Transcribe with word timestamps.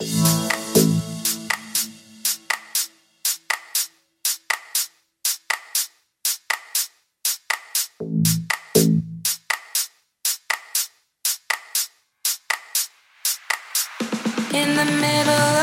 In 0.00 0.06
the 14.76 14.84
middle 15.00 15.57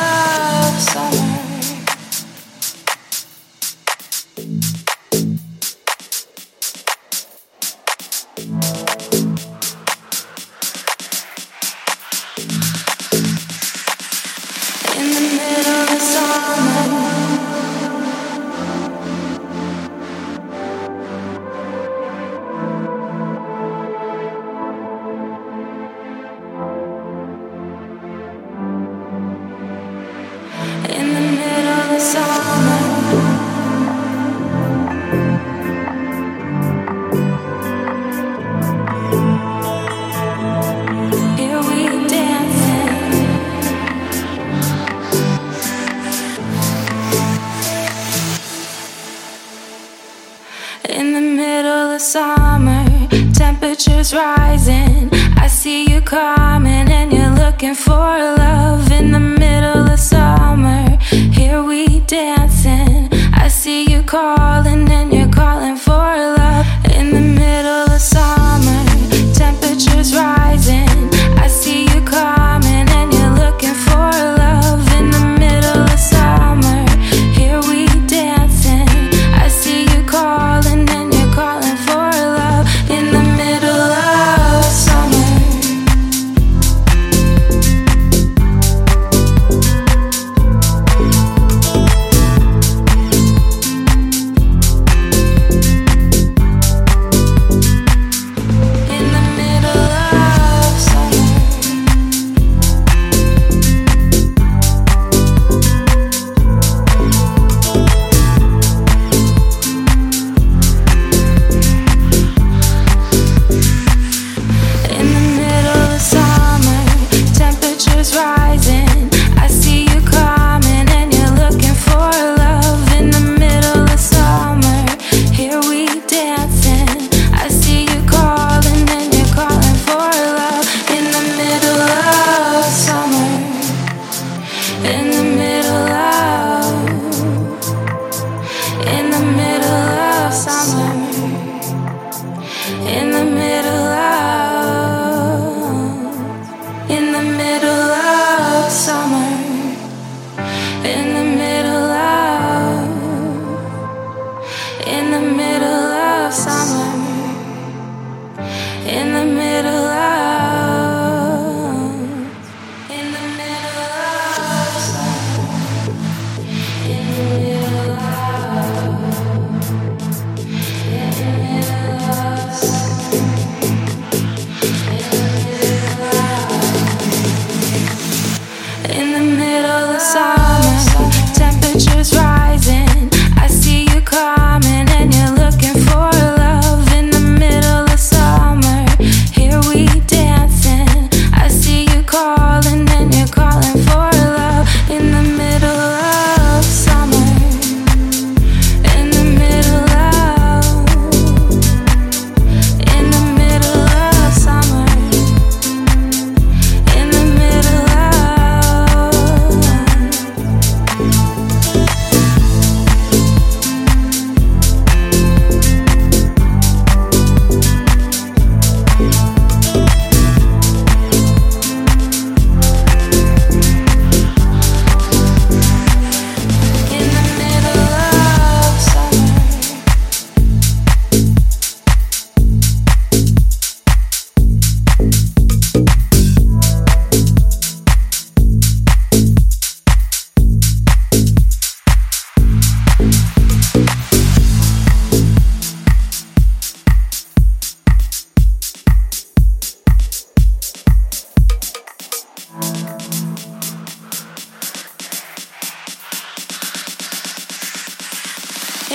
summer, 52.16 52.86
temperatures 53.34 54.14
rising. 54.14 55.10
I 55.36 55.48
see 55.50 55.84
you 55.92 56.00
coming, 56.00 56.88
and 57.00 57.12
you're 57.12 57.36
looking 57.44 57.76
for 57.76 58.08
love 58.44 58.90
in 58.90 59.12
the 59.12 59.20
middle 59.20 59.86
of 59.94 60.00
summer. 60.00 60.98
Here 61.10 61.62
we 61.62 62.00
dancing. 62.08 63.10
I 63.44 63.50
see 63.50 63.84
you 63.92 64.02
calling. 64.04 64.75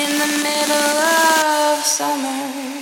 in 0.02 0.18
the 0.18 0.30
middle 0.42 0.98
of 1.76 1.84
summer. 1.84 2.79